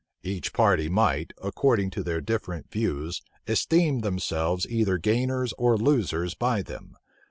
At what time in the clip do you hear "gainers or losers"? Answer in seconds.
4.97-6.33